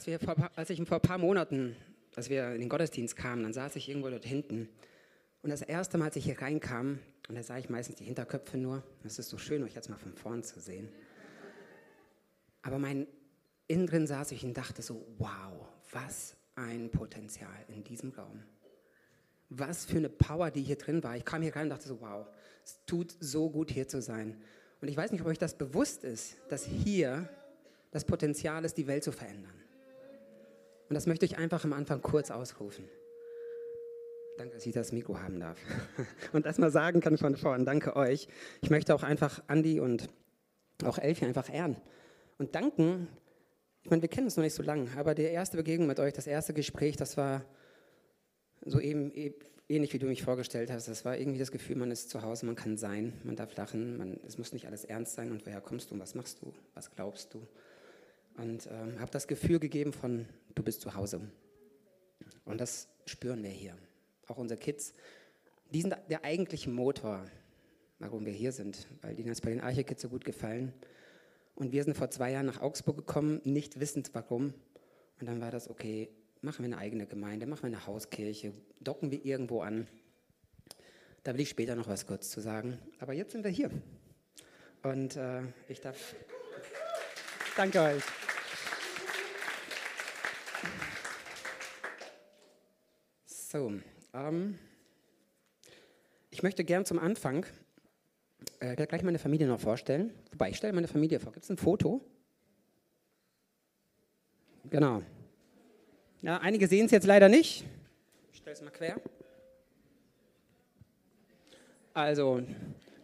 [0.00, 1.76] Als, wir vor, als ich vor ein paar Monaten,
[2.16, 4.70] als wir in den Gottesdienst kamen, dann saß ich irgendwo dort hinten.
[5.42, 8.56] Und das erste Mal, als ich hier reinkam, und da sah ich meistens die Hinterköpfe
[8.56, 10.88] nur, das ist so schön, euch jetzt mal von vorn zu sehen.
[12.62, 13.08] Aber mein
[13.66, 18.42] innen saß ich und dachte so, wow, was ein Potenzial in diesem Raum.
[19.50, 21.14] Was für eine Power, die hier drin war.
[21.18, 22.26] Ich kam hier rein und dachte so, wow,
[22.64, 24.40] es tut so gut hier zu sein.
[24.80, 27.28] Und ich weiß nicht, ob euch das bewusst ist, dass hier
[27.90, 29.59] das Potenzial ist, die Welt zu verändern.
[30.90, 32.84] Und das möchte ich einfach am Anfang kurz ausrufen.
[34.36, 35.56] Danke, dass ich das Mikro haben darf.
[36.32, 37.64] Und das mal sagen kann von vorn.
[37.64, 38.26] Danke euch.
[38.60, 40.08] Ich möchte auch einfach Andi und
[40.82, 41.76] auch Elfi einfach ehren.
[42.38, 43.06] Und danken,
[43.84, 46.12] ich meine, wir kennen uns noch nicht so lange, aber die erste Begegnung mit euch,
[46.12, 47.44] das erste Gespräch, das war
[48.64, 49.32] so eben e,
[49.68, 50.88] ähnlich, wie du mich vorgestellt hast.
[50.88, 53.96] Das war irgendwie das Gefühl, man ist zu Hause, man kann sein, man darf lachen,
[53.96, 55.30] man, es muss nicht alles ernst sein.
[55.30, 57.46] Und woher kommst du und was machst du, was glaubst du?
[58.40, 61.20] Und ähm, habe das Gefühl gegeben von, du bist zu Hause.
[62.46, 63.76] Und das spüren wir hier.
[64.28, 64.94] Auch unsere Kids,
[65.74, 67.26] die sind der eigentliche Motor,
[67.98, 70.72] warum wir hier sind, weil denen es bei den Arche-Kids so gut gefallen.
[71.54, 74.54] Und wir sind vor zwei Jahren nach Augsburg gekommen, nicht wissend warum.
[75.20, 76.08] Und dann war das, okay,
[76.40, 79.86] machen wir eine eigene Gemeinde, machen wir eine Hauskirche, docken wir irgendwo an.
[81.24, 82.78] Da will ich später noch was kurz zu sagen.
[83.00, 83.70] Aber jetzt sind wir hier.
[84.82, 86.14] Und äh, ich darf.
[87.54, 88.19] Danke euch.
[93.52, 93.72] So,
[94.14, 94.60] ähm,
[96.30, 97.44] ich möchte gern zum Anfang
[98.60, 100.14] äh, gleich meine Familie noch vorstellen.
[100.30, 101.32] Wobei, ich stelle meine Familie vor.
[101.32, 102.00] Gibt es ein Foto?
[104.70, 105.02] Genau.
[106.22, 107.64] Ja, einige sehen es jetzt leider nicht.
[108.32, 109.00] Ich stelle es mal quer.
[111.92, 112.42] Also,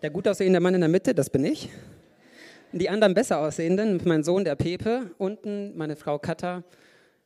[0.00, 1.70] der gut aussehende Mann in der Mitte, das bin ich.
[2.70, 6.62] Die anderen besser aussehenden, mein Sohn, der Pepe, unten meine Frau Katha,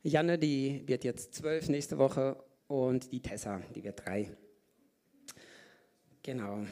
[0.02, 4.30] Janne, die wird jetzt zwölf nächste Woche und die Tessa, die wird drei.
[6.22, 6.64] Genau.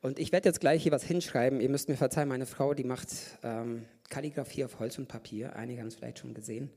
[0.00, 1.60] Und ich werde jetzt gleich hier was hinschreiben.
[1.60, 3.08] Ihr müsst mir verzeihen, meine Frau, die macht
[3.42, 5.54] ähm, Kalligrafie auf Holz und Papier.
[5.54, 6.70] Einige haben es vielleicht schon gesehen.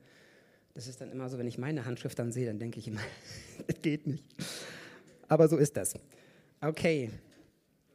[0.74, 3.00] Das ist dann immer so, wenn ich meine Handschrift dann sehe, dann denke ich immer,
[3.66, 4.24] das geht nicht.
[5.28, 5.94] Aber so ist das.
[6.60, 7.10] Okay.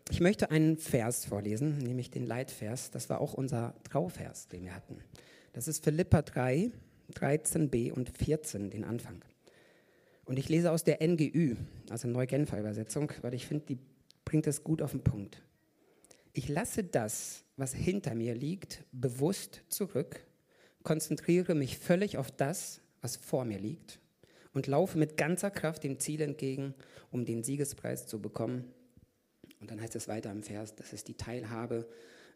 [0.10, 2.90] Ich möchte einen Vers vorlesen, nämlich den Leitvers.
[2.90, 4.98] Das war auch unser Trauvers, den wir hatten.
[5.54, 6.72] Das ist Philippa 3,
[7.14, 9.22] 13b und 14, den Anfang.
[10.32, 11.58] Und ich lese aus der NGÜ,
[11.90, 13.78] also Neugenfer Übersetzung, weil ich finde, die
[14.24, 15.42] bringt es gut auf den Punkt.
[16.32, 20.26] Ich lasse das, was hinter mir liegt, bewusst zurück,
[20.84, 24.00] konzentriere mich völlig auf das, was vor mir liegt
[24.54, 26.76] und laufe mit ganzer Kraft dem Ziel entgegen,
[27.12, 28.72] um den Siegespreis zu bekommen.
[29.60, 31.90] Und dann heißt es weiter im Vers, das ist die Teilhabe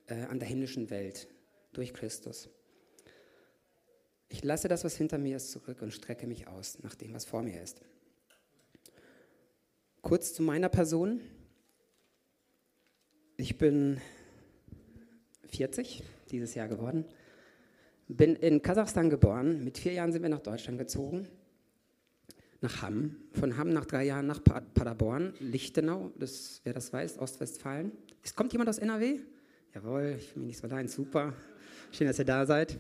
[0.07, 1.29] äh, an der himmlischen Welt
[1.71, 2.49] durch Christus.
[4.29, 7.25] Ich lasse das, was hinter mir ist, zurück und strecke mich aus nach dem, was
[7.25, 7.81] vor mir ist.
[10.01, 11.21] Kurz zu meiner Person.
[13.37, 13.99] Ich bin
[15.49, 17.05] 40 dieses Jahr geworden.
[18.07, 19.63] Bin in Kasachstan geboren.
[19.63, 21.27] Mit vier Jahren sind wir nach Deutschland gezogen.
[22.61, 23.17] Nach Hamm.
[23.33, 25.33] Von Hamm nach drei Jahren nach Paderborn.
[25.39, 27.91] Lichtenau, das, wer das weiß, Ostwestfalen.
[28.23, 29.19] Es kommt jemand aus NRW?
[29.73, 30.87] Jawohl, ich bin nicht so allein.
[30.87, 31.33] Super.
[31.91, 32.79] Schön, dass ihr da seid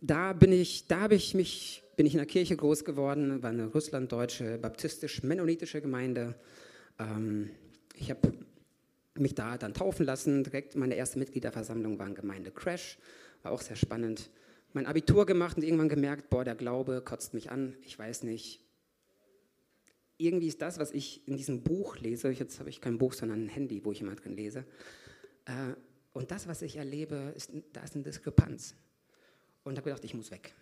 [0.00, 3.50] da bin ich, da habe ich mich, bin ich in der Kirche groß geworden, war
[3.50, 6.34] eine russlanddeutsche, baptistisch-mennonitische Gemeinde.
[6.98, 7.50] Ähm,
[7.94, 8.32] ich habe
[9.14, 10.44] mich da dann taufen lassen.
[10.44, 12.98] Direkt meine erste Mitgliederversammlung war in Gemeinde Crash,
[13.42, 14.30] war auch sehr spannend.
[14.72, 17.74] Mein Abitur gemacht und irgendwann gemerkt, boah, der Glaube kotzt mich an.
[17.82, 18.60] Ich weiß nicht.
[20.18, 23.44] Irgendwie ist das, was ich in diesem Buch lese, jetzt habe ich kein Buch, sondern
[23.44, 24.64] ein Handy, wo ich immer drin lese.
[25.44, 25.74] Äh,
[26.12, 28.74] und das, was ich erlebe, ist, da ist eine Diskrepanz
[29.68, 30.54] und habe gedacht, ich muss weg.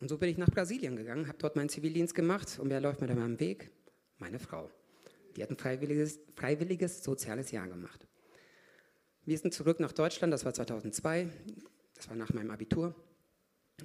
[0.00, 3.00] Und so bin ich nach Brasilien gegangen, habe dort meinen Zivildienst gemacht und wer läuft
[3.00, 3.70] mir da am Weg?
[4.18, 4.70] Meine Frau.
[5.36, 8.06] Die hat ein freiwilliges, freiwilliges soziales Jahr gemacht.
[9.24, 11.28] Wir sind zurück nach Deutschland, das war 2002,
[11.94, 12.94] das war nach meinem Abitur.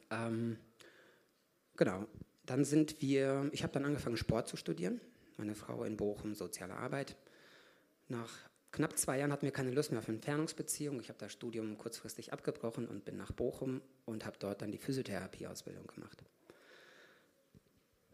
[0.10, 0.58] Ähm,
[1.76, 2.08] genau,
[2.46, 5.02] dann sind wir, ich habe dann angefangen Sport zu studieren,
[5.38, 7.18] meine Frau in Bochum soziale Arbeit.
[8.08, 8.30] Nach
[8.74, 11.00] knapp zwei Jahren hatten wir keine Lust mehr auf Entfernungsbeziehungen.
[11.00, 14.78] Ich habe das Studium kurzfristig abgebrochen und bin nach Bochum und habe dort dann die
[14.78, 16.24] Physiotherapieausbildung gemacht.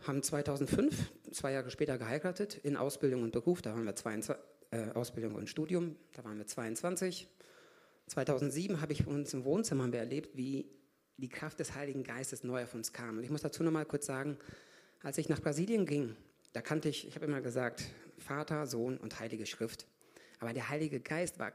[0.05, 3.61] Haben 2005, zwei Jahre später geheiratet, in Ausbildung und Beruf.
[3.61, 4.35] Da waren wir 22,
[4.71, 7.27] äh, Ausbildung und Studium, da waren wir 22.
[8.07, 10.67] 2007 habe ich uns im Wohnzimmer haben wir erlebt, wie
[11.17, 13.17] die Kraft des Heiligen Geistes neu auf uns kam.
[13.17, 14.37] Und ich muss dazu noch mal kurz sagen,
[15.03, 16.15] als ich nach Brasilien ging,
[16.53, 17.83] da kannte ich, ich habe immer gesagt,
[18.17, 19.85] Vater, Sohn und Heilige Schrift.
[20.39, 21.53] Aber der Heilige Geist war,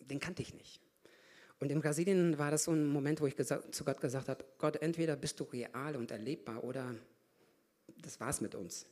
[0.00, 0.80] den kannte ich nicht.
[1.58, 4.82] Und in Brasilien war das so ein Moment, wo ich zu Gott gesagt habe, Gott,
[4.82, 6.94] entweder bist du real und erlebbar oder
[7.98, 8.86] das war's mit uns.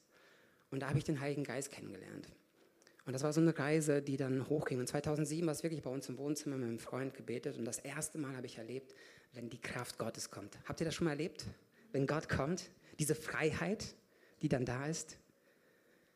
[0.70, 2.28] Und da habe ich den Heiligen Geist kennengelernt.
[3.06, 4.78] Und das war so eine Reise, die dann hochging.
[4.78, 7.58] Und 2007 war es wirklich bei uns im Wohnzimmer mit einem Freund gebetet.
[7.58, 8.94] Und das erste Mal habe ich erlebt,
[9.32, 10.56] wenn die Kraft Gottes kommt.
[10.67, 11.46] Habt ihr das schon mal erlebt?
[11.90, 12.70] Wenn Gott kommt,
[13.00, 13.96] diese Freiheit,
[14.43, 15.19] die dann da ist.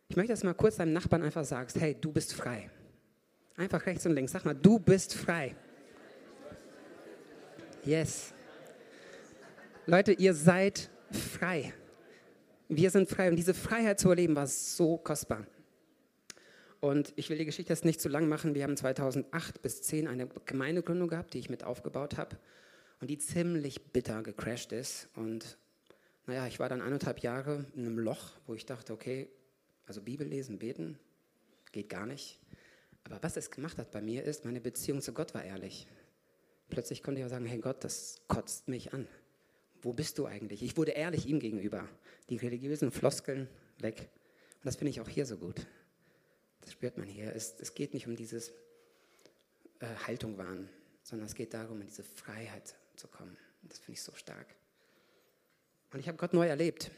[0.08, 2.70] Ich möchte, dass du mal kurz deinem Nachbarn einfach sagst, hey, du bist frei.
[3.56, 4.32] Einfach rechts und links.
[4.32, 5.54] Sag mal, du bist frei.
[7.84, 8.32] Yes.
[9.86, 11.72] Leute, ihr seid frei.
[12.68, 13.28] Wir sind frei.
[13.28, 15.46] Und diese Freiheit zu erleben war so kostbar.
[16.80, 18.54] Und ich will die Geschichte jetzt nicht zu lang machen.
[18.54, 22.36] Wir haben 2008 bis 2010 eine Gemeindegründung gehabt, die ich mit aufgebaut habe
[23.00, 25.08] und die ziemlich bitter gecrashed ist.
[25.14, 25.58] Und
[26.26, 29.28] naja, ich war dann eineinhalb Jahre in einem Loch, wo ich dachte, okay,
[29.86, 30.98] also Bibel lesen, beten,
[31.72, 32.40] geht gar nicht.
[33.04, 35.86] Aber was es gemacht hat bei mir ist, meine Beziehung zu Gott war ehrlich.
[36.70, 39.06] Plötzlich konnte ich auch sagen, hey Gott, das kotzt mich an.
[39.82, 40.62] Wo bist du eigentlich?
[40.62, 41.86] Ich wurde ehrlich ihm gegenüber.
[42.30, 43.48] Die religiösen Floskeln
[43.78, 44.08] weg.
[44.56, 45.66] Und das finde ich auch hier so gut.
[46.62, 47.34] Das spürt man hier.
[47.34, 48.50] Es, es geht nicht um dieses
[49.80, 50.70] äh, Haltung wahren,
[51.02, 53.36] sondern es geht darum, in diese Freiheit zu kommen.
[53.62, 54.46] Und das finde ich so stark.
[55.92, 56.90] Und ich habe Gott neu erlebt.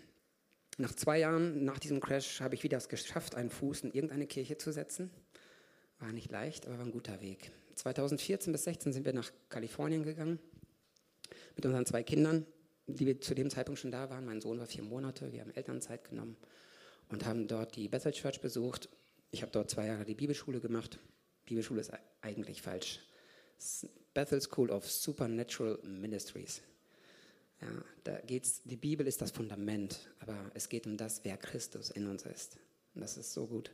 [0.78, 4.26] Nach zwei Jahren nach diesem Crash habe ich wieder es geschafft, einen Fuß in irgendeine
[4.26, 5.10] Kirche zu setzen.
[5.98, 7.50] War nicht leicht, aber war ein guter Weg.
[7.74, 10.38] 2014 bis 2016 sind wir nach Kalifornien gegangen
[11.54, 12.46] mit unseren zwei Kindern,
[12.86, 14.26] die zu dem Zeitpunkt schon da waren.
[14.26, 16.36] Mein Sohn war vier Monate, wir haben Elternzeit genommen
[17.08, 18.90] und haben dort die Bethel Church besucht.
[19.30, 20.98] Ich habe dort zwei Jahre die Bibelschule gemacht.
[21.46, 23.00] Bibelschule ist eigentlich falsch.
[24.12, 26.62] Bethel School of Supernatural Ministries.
[27.60, 27.68] Ja,
[28.04, 32.06] da geht's, die Bibel ist das Fundament, aber es geht um das, wer Christus in
[32.06, 32.58] uns ist.
[32.94, 33.70] Und das ist so gut.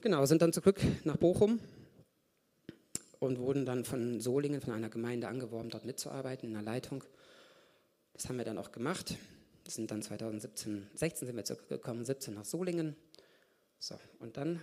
[0.00, 1.60] Genau, sind dann zurück nach Bochum
[3.18, 7.04] und wurden dann von Solingen, von einer Gemeinde angeworben, dort mitzuarbeiten in der Leitung.
[8.14, 9.16] Das haben wir dann auch gemacht.
[9.64, 12.96] Das sind dann 2017, 16 sind wir zurückgekommen, 17 nach Solingen.
[13.78, 14.60] So, und dann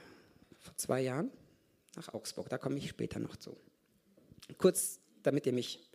[0.59, 1.31] vor zwei Jahren
[1.95, 2.50] nach Augsburg.
[2.50, 3.56] Da komme ich später noch zu.
[4.57, 5.88] Kurz, damit ihr mich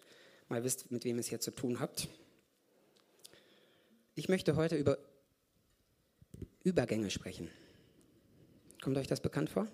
[0.48, 2.08] mal wisst, mit wem ihr es hier zu tun habt.
[4.14, 4.98] Ich möchte heute über
[6.62, 7.50] Übergänge sprechen.
[8.82, 9.66] Kommt euch das bekannt vor?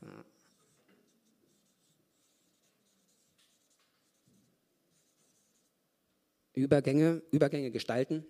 [0.00, 0.06] So.
[6.54, 8.26] Übergänge, Übergänge gestalten.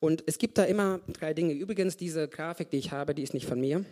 [0.00, 1.52] Und es gibt da immer drei Dinge.
[1.52, 3.84] Übrigens, diese Grafik, die ich habe, die ist nicht von mir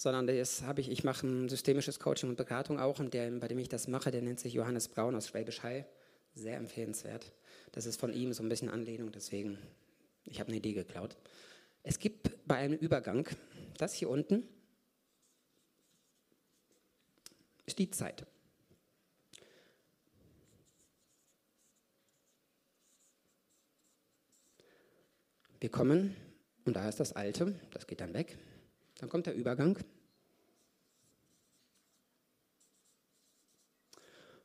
[0.00, 3.48] sondern das habe ich, ich mache ein systemisches Coaching und Beratung auch und der, bei
[3.48, 5.84] dem ich das mache, der nennt sich Johannes Braun aus Schwäbisch Hall.
[6.32, 7.30] Sehr empfehlenswert.
[7.72, 9.58] Das ist von ihm so ein bisschen Anlehnung, deswegen,
[10.24, 11.18] ich habe eine Idee geklaut.
[11.82, 13.28] Es gibt bei einem Übergang,
[13.76, 14.48] das hier unten,
[17.66, 18.24] ist die Zeit.
[25.60, 26.16] Wir kommen,
[26.64, 28.38] und da ist das Alte, das geht dann weg.
[29.00, 29.78] Dann kommt der Übergang.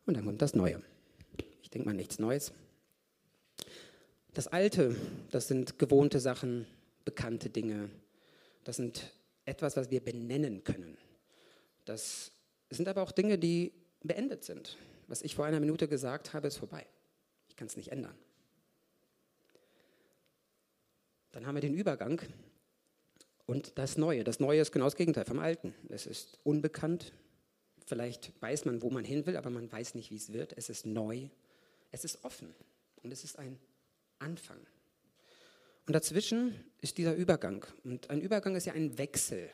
[0.05, 0.81] Und dann kommt das Neue.
[1.61, 2.53] Ich denke mal nichts Neues.
[4.33, 4.95] Das Alte,
[5.29, 6.67] das sind gewohnte Sachen,
[7.03, 7.89] bekannte Dinge.
[8.63, 9.13] Das sind
[9.43, 10.97] etwas, was wir benennen können.
[11.83, 12.31] Das
[12.69, 14.77] sind aber auch Dinge, die beendet sind.
[15.07, 16.85] Was ich vor einer Minute gesagt habe, ist vorbei.
[17.49, 18.15] Ich kann es nicht ändern.
[21.33, 22.21] Dann haben wir den Übergang,
[23.45, 24.23] und das Neue.
[24.23, 25.73] Das Neue ist genau das Gegenteil vom Alten.
[25.89, 27.13] Es ist unbekannt.
[27.85, 30.53] Vielleicht weiß man, wo man hin will, aber man weiß nicht, wie es wird.
[30.57, 31.29] Es ist neu.
[31.91, 32.53] Es ist offen.
[33.03, 33.59] Und es ist ein
[34.17, 34.59] Anfang.
[35.85, 37.63] Und dazwischen ist dieser Übergang.
[37.83, 39.49] Und ein Übergang ist ja ein Wechsel.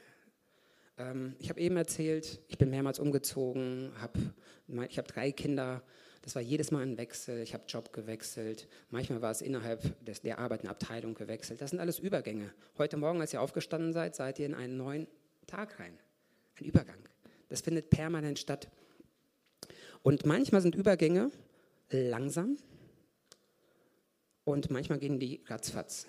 [0.98, 4.18] Ähm, ich habe eben erzählt, ich bin mehrmals umgezogen, hab,
[4.88, 5.84] ich habe drei Kinder.
[6.22, 7.42] Das war jedes Mal ein Wechsel.
[7.42, 8.68] Ich habe Job gewechselt.
[8.90, 11.62] Manchmal war es innerhalb des, der Arbeit eine Abteilung gewechselt.
[11.62, 12.54] Das sind alles Übergänge.
[12.78, 15.08] Heute Morgen, als ihr aufgestanden seid, seid ihr in einen neuen
[15.48, 15.98] Tag rein.
[16.60, 17.00] Ein Übergang.
[17.50, 18.70] Das findet permanent statt.
[20.04, 21.32] Und manchmal sind Übergänge
[21.90, 22.58] langsam
[24.44, 26.08] und manchmal gehen die ratzfatz.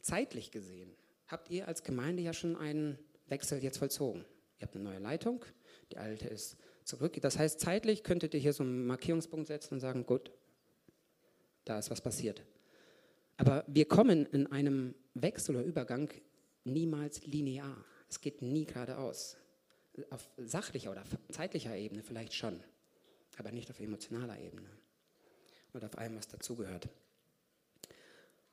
[0.00, 0.90] Zeitlich gesehen
[1.26, 2.98] habt ihr als Gemeinde ja schon einen
[3.28, 4.24] Wechsel jetzt vollzogen.
[4.58, 5.44] Ihr habt eine neue Leitung,
[5.92, 6.56] die alte ist
[6.90, 7.18] zurück.
[7.20, 10.30] Das heißt, zeitlich könntet ihr hier so einen Markierungspunkt setzen und sagen, gut,
[11.64, 12.42] da ist was passiert.
[13.36, 16.10] Aber wir kommen in einem Wechsel oder Übergang
[16.64, 17.84] niemals linear.
[18.08, 19.36] Es geht nie geradeaus.
[20.10, 22.60] Auf sachlicher oder zeitlicher Ebene vielleicht schon,
[23.38, 24.68] aber nicht auf emotionaler Ebene
[25.74, 26.88] oder auf allem, was dazugehört.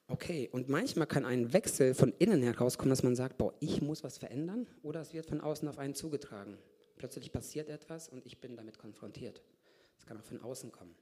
[0.08, 4.04] Okay, und manchmal kann ein Wechsel von innen herauskommen, dass man sagt, boah, ich muss
[4.04, 6.58] was verändern oder es wird von außen auf einen zugetragen.
[6.98, 9.42] Plötzlich passiert etwas und ich bin damit konfrontiert.
[9.98, 10.96] Es kann auch von außen kommen.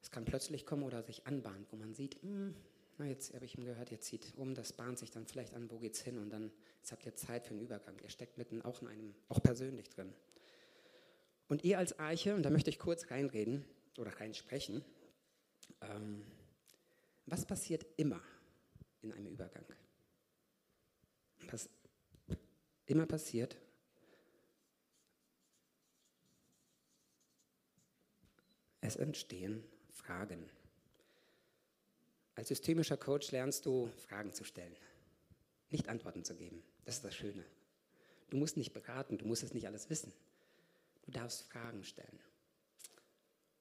[0.00, 2.56] Es kann plötzlich kommen oder sich anbahnen, wo man sieht, hm,
[2.98, 5.70] na jetzt habe ich ihm gehört, jetzt zieht um, das bahnt sich dann vielleicht an,
[5.70, 7.98] wo geht's hin und dann jetzt habt ihr Zeit für einen Übergang.
[8.02, 10.12] Ihr steckt mitten auch in einem, auch persönlich drin.
[11.48, 13.64] Und ihr als Arche, und da möchte ich kurz reinreden
[13.98, 14.84] oder reinsprechen,
[15.82, 16.24] ähm,
[17.26, 18.20] was passiert immer
[19.02, 19.64] in einem Übergang?
[21.50, 21.68] Was
[22.86, 23.56] immer passiert,
[28.82, 30.50] es entstehen Fragen.
[32.34, 34.76] Als systemischer Coach lernst du, Fragen zu stellen,
[35.70, 36.62] nicht Antworten zu geben.
[36.84, 37.44] Das ist das Schöne.
[38.28, 40.12] Du musst nicht beraten, du musst es nicht alles wissen.
[41.02, 42.18] Du darfst Fragen stellen.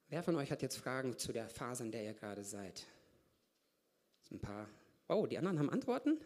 [0.09, 2.85] Wer von euch hat jetzt Fragen zu der Phase, in der ihr gerade seid?
[4.31, 4.67] ein paar.
[5.07, 6.17] Oh, die anderen haben Antworten?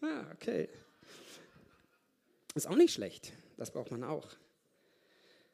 [0.00, 0.68] Ah, okay.
[2.54, 3.32] Ist auch nicht schlecht.
[3.56, 4.28] Das braucht man auch.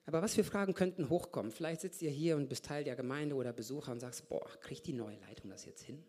[0.05, 1.53] Aber was für Fragen könnten hochkommen?
[1.53, 4.87] Vielleicht sitzt ihr hier und bist Teil der Gemeinde oder Besucher und sagst, boah, kriegt
[4.87, 6.03] die neue Leitung das jetzt hin?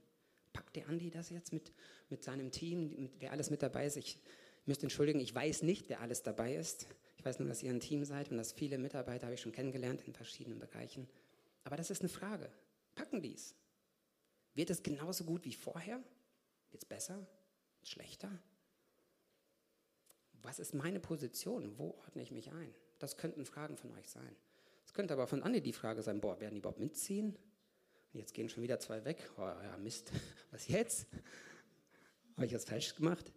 [0.52, 1.72] Packt der Andi das jetzt mit,
[2.10, 3.98] mit seinem Team, wer alles mit dabei ist?
[3.98, 4.20] Ich
[4.66, 6.88] müsste entschuldigen, ich weiß nicht, wer alles dabei ist.
[7.18, 9.52] Ich weiß nur, dass ihr ein Team seid und dass viele Mitarbeiter habe ich schon
[9.52, 11.08] kennengelernt in verschiedenen Bereichen.
[11.64, 12.52] Aber das ist eine Frage.
[12.96, 13.56] Packen die es?
[14.56, 16.04] Wird es genauso gut wie vorher?
[16.72, 17.26] Wird es besser?
[17.84, 18.30] Schlechter?
[20.42, 21.78] Was ist meine Position?
[21.78, 22.74] Wo ordne ich mich ein?
[23.04, 24.34] Das könnten Fragen von euch sein.
[24.86, 27.36] Es könnte aber von Anne die Frage sein, boah, werden die überhaupt mitziehen?
[28.14, 29.30] Und jetzt gehen schon wieder zwei weg.
[29.36, 30.10] Oh ja, Mist,
[30.52, 31.08] was jetzt?
[32.38, 33.30] Habe ich was falsch gemacht?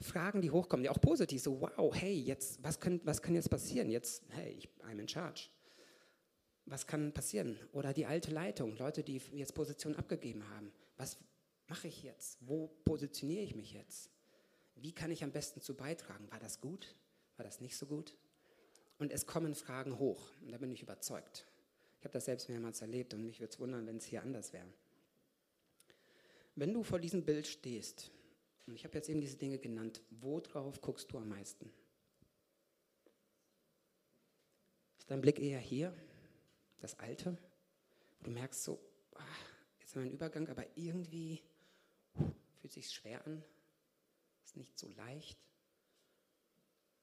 [0.00, 3.50] Fragen, die hochkommen, die auch positiv, so wow, hey, jetzt, was, kann, was kann jetzt
[3.50, 3.90] passieren?
[3.90, 5.50] Jetzt, hey, ich, I'm in charge.
[6.64, 7.58] Was kann passieren?
[7.72, 10.72] Oder die alte Leitung, Leute, die jetzt Position abgegeben haben.
[10.96, 11.18] Was
[11.66, 12.38] mache ich jetzt?
[12.40, 14.08] Wo positioniere ich mich jetzt?
[14.74, 16.30] Wie kann ich am besten zu beitragen?
[16.30, 16.96] War das gut?
[17.36, 18.16] War das nicht so gut?
[19.00, 20.30] Und es kommen Fragen hoch.
[20.42, 21.46] Und da bin ich überzeugt.
[21.98, 24.52] Ich habe das selbst mehrmals erlebt und mich würde es wundern, wenn es hier anders
[24.52, 24.66] wäre.
[26.54, 28.10] Wenn du vor diesem Bild stehst,
[28.66, 31.72] und ich habe jetzt eben diese Dinge genannt, worauf guckst du am meisten?
[34.98, 35.94] Ist dein Blick eher hier,
[36.80, 37.38] das Alte?
[38.22, 38.78] Du merkst so,
[39.14, 39.44] ach,
[39.80, 41.42] jetzt haben wir einen Übergang, aber irgendwie
[42.60, 43.42] fühlt sich schwer an,
[44.44, 45.38] ist nicht so leicht.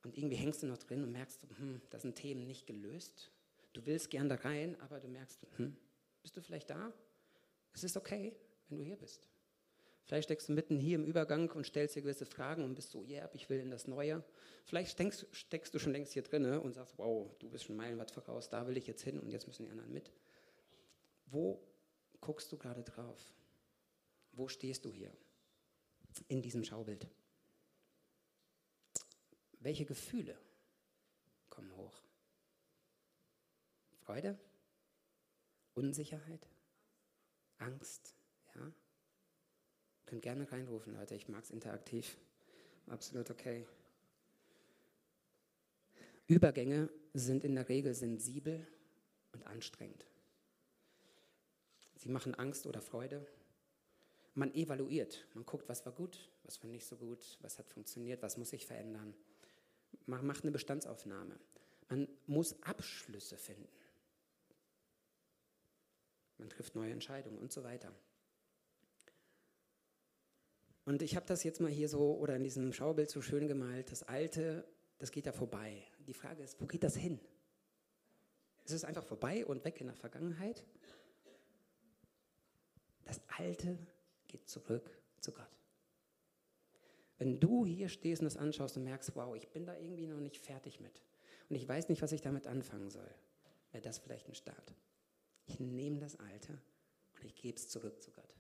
[0.07, 3.29] Und irgendwie hängst du noch drin und merkst, hm, da sind Themen nicht gelöst.
[3.73, 5.75] Du willst gern da rein, aber du merkst, hm,
[6.21, 6.93] bist du vielleicht da?
[7.73, 8.33] Es ist okay,
[8.69, 9.21] wenn du hier bist.
[10.05, 13.03] Vielleicht steckst du mitten hier im Übergang und stellst dir gewisse Fragen und bist so,
[13.03, 14.23] ja, yeah, ich will in das Neue.
[14.63, 18.09] Vielleicht steckst, steckst du schon längst hier drin und sagst, wow, du bist schon meilenweit
[18.09, 20.13] voraus, da will ich jetzt hin und jetzt müssen die anderen mit.
[21.25, 21.61] Wo
[22.21, 23.33] guckst du gerade drauf?
[24.31, 25.11] Wo stehst du hier
[26.29, 27.09] in diesem Schaubild?
[29.59, 30.37] Welche Gefühle
[31.49, 32.01] kommen hoch?
[33.99, 34.37] Freude?
[35.73, 36.47] Unsicherheit?
[37.57, 38.15] Angst?
[38.55, 38.71] Ja?
[40.05, 41.15] Könnt gerne reinrufen, Leute.
[41.15, 42.17] Ich mag es interaktiv.
[42.87, 43.65] Absolut okay.
[46.27, 48.65] Übergänge sind in der Regel sensibel
[49.31, 50.05] und anstrengend.
[51.95, 53.25] Sie machen Angst oder Freude.
[54.33, 58.21] Man evaluiert, man guckt, was war gut, was war nicht so gut, was hat funktioniert,
[58.21, 59.15] was muss sich verändern.
[60.05, 61.39] Man macht eine Bestandsaufnahme.
[61.89, 63.67] Man muss Abschlüsse finden.
[66.37, 67.93] Man trifft neue Entscheidungen und so weiter.
[70.85, 73.91] Und ich habe das jetzt mal hier so oder in diesem Schaubild so schön gemalt.
[73.91, 74.65] Das Alte,
[74.99, 75.83] das geht ja vorbei.
[75.99, 77.19] Die Frage ist, wo geht das hin?
[78.63, 80.63] Ist es einfach vorbei und weg in der Vergangenheit?
[83.03, 83.77] Das Alte
[84.27, 84.89] geht zurück
[85.19, 85.56] zu Gott.
[87.17, 90.19] Wenn du hier stehst und das anschaust und merkst, wow, ich bin da irgendwie noch
[90.19, 91.01] nicht fertig mit
[91.49, 93.09] und ich weiß nicht, was ich damit anfangen soll,
[93.71, 94.75] wäre das vielleicht ein Start.
[95.45, 96.53] Ich nehme das Alte
[97.15, 98.35] und ich gebe es zurück zu Gott.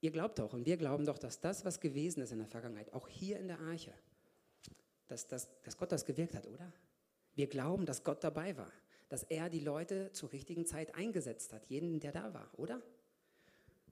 [0.00, 2.92] Ihr glaubt doch und wir glauben doch, dass das, was gewesen ist in der Vergangenheit,
[2.92, 3.92] auch hier in der Arche,
[5.08, 6.72] dass, dass, dass Gott das gewirkt hat, oder?
[7.34, 8.72] Wir glauben, dass Gott dabei war,
[9.08, 12.82] dass er die Leute zur richtigen Zeit eingesetzt hat, jeden, der da war, oder?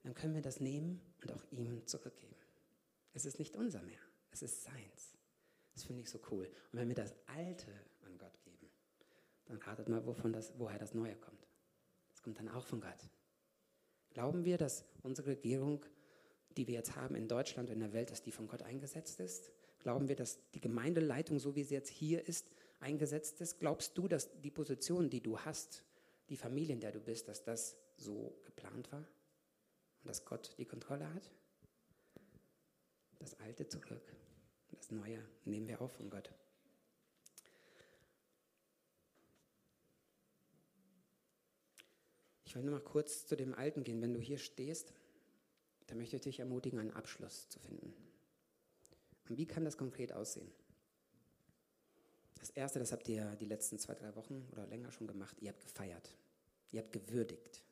[0.02, 2.34] Dann können wir das nehmen und auch ihm zurückgeben.
[3.14, 5.16] Es ist nicht unser mehr, es ist seins.
[5.72, 6.46] Das finde ich so cool.
[6.72, 8.68] Und wenn wir das Alte an Gott geben,
[9.46, 11.48] dann ratet mal, wovon das, woher das Neue kommt.
[12.12, 13.08] Das kommt dann auch von Gott.
[14.10, 15.84] Glauben wir, dass unsere Regierung,
[16.56, 19.20] die wir jetzt haben in Deutschland und in der Welt, dass die von Gott eingesetzt
[19.20, 19.50] ist?
[19.80, 23.58] Glauben wir, dass die Gemeindeleitung, so wie sie jetzt hier ist, eingesetzt ist?
[23.58, 25.84] Glaubst du, dass die Position, die du hast,
[26.28, 30.64] die Familie, in der du bist, dass das so geplant war und dass Gott die
[30.64, 31.30] Kontrolle hat?
[33.24, 34.14] Das Alte zurück.
[34.72, 36.30] Das Neue nehmen wir auf von Gott.
[42.44, 44.02] Ich will nur mal kurz zu dem Alten gehen.
[44.02, 44.92] Wenn du hier stehst,
[45.86, 47.94] dann möchte ich dich ermutigen, einen Abschluss zu finden.
[49.28, 50.52] Und wie kann das konkret aussehen?
[52.38, 55.36] Das Erste, das habt ihr die letzten zwei, drei Wochen oder länger schon gemacht.
[55.40, 56.14] Ihr habt gefeiert.
[56.72, 57.62] Ihr habt gewürdigt.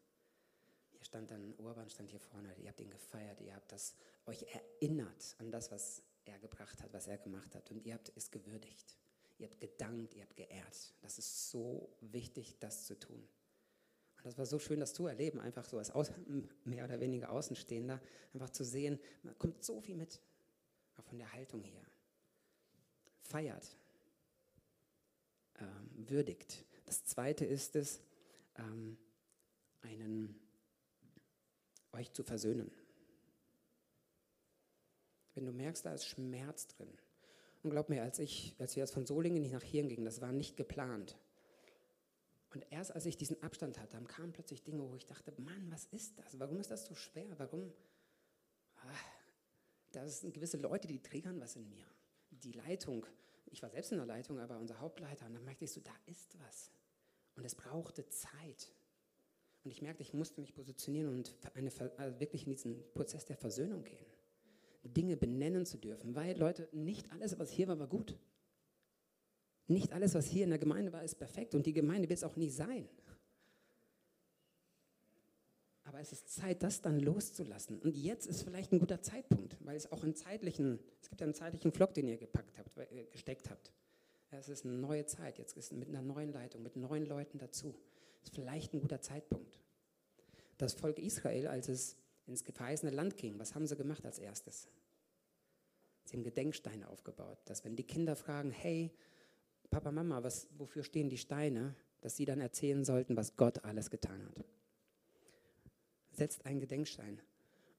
[1.03, 2.55] Stand dann, Urban stand hier vorne.
[2.59, 3.41] Ihr habt ihn gefeiert.
[3.41, 3.95] Ihr habt das,
[4.27, 7.71] euch erinnert an das, was er gebracht hat, was er gemacht hat.
[7.71, 8.97] Und ihr habt es gewürdigt.
[9.39, 10.95] Ihr habt gedankt, ihr habt geehrt.
[11.01, 13.29] Das ist so wichtig, das zu tun.
[14.23, 16.13] Und das war so schön, das zu erleben, einfach so als Aus,
[16.65, 18.01] mehr oder weniger Außenstehender,
[18.33, 20.21] einfach zu sehen, man kommt so viel mit,
[20.97, 21.85] auch von der Haltung hier.
[23.23, 23.77] Feiert,
[25.59, 26.65] ähm, würdigt.
[26.85, 28.01] Das zweite ist es,
[28.55, 28.97] ähm,
[29.81, 30.39] einen,
[31.93, 32.71] euch zu versöhnen.
[35.35, 36.93] Wenn du merkst, da ist Schmerz drin.
[37.63, 40.21] Und glaub mir, als, ich, als wir jetzt von Solingen nicht nach Hirn gingen, das
[40.21, 41.17] war nicht geplant.
[42.51, 45.71] Und erst als ich diesen Abstand hatte, dann kamen plötzlich Dinge, wo ich dachte, Mann,
[45.71, 46.39] was ist das?
[46.39, 47.39] Warum ist das so schwer?
[47.39, 47.73] Warum?
[48.77, 48.99] Ah,
[49.93, 51.87] da sind gewisse Leute, die triggern was in mir.
[52.31, 53.07] Die Leitung,
[53.47, 55.95] ich war selbst in der Leitung, aber unser Hauptleiter, und dann merkte ich so, da
[56.07, 56.71] ist was.
[57.37, 58.73] Und es brauchte Zeit.
[59.65, 63.37] Und ich merkte, ich musste mich positionieren und eine, also wirklich in diesen Prozess der
[63.37, 64.05] Versöhnung gehen.
[64.83, 68.19] Dinge benennen zu dürfen, weil Leute, nicht alles, was hier war, war gut.
[69.69, 72.25] Nicht alles, was hier in der Gemeinde war, ist perfekt und die Gemeinde wird es
[72.25, 72.89] auch nie sein.
[75.85, 77.79] Aber es ist Zeit, das dann loszulassen.
[77.81, 81.35] Und jetzt ist vielleicht ein guter Zeitpunkt, weil es auch einen zeitlichen, es gibt einen
[81.35, 83.73] zeitlichen Vlog, den ihr gepackt habt, äh, gesteckt habt.
[84.31, 87.75] Es ist eine neue Zeit, jetzt ist mit einer neuen Leitung, mit neuen Leuten dazu.
[88.23, 89.61] Ist vielleicht ein guter Zeitpunkt.
[90.59, 94.69] Das Volk Israel, als es ins verheißene Land ging, was haben sie gemacht als erstes?
[96.05, 98.93] Sie haben Gedenksteine aufgebaut, dass wenn die Kinder fragen, hey,
[99.71, 101.75] Papa, Mama, was, wofür stehen die Steine?
[102.01, 104.45] Dass sie dann erzählen sollten, was Gott alles getan hat.
[106.11, 107.21] Setzt einen Gedenkstein.